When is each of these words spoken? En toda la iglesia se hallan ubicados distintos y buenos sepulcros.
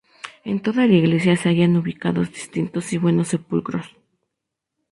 En 0.45 0.59
toda 0.63 0.87
la 0.87 0.93
iglesia 0.95 1.37
se 1.37 1.49
hallan 1.49 1.77
ubicados 1.77 2.31
distintos 2.33 2.91
y 2.91 2.97
buenos 2.97 3.27
sepulcros. 3.27 3.85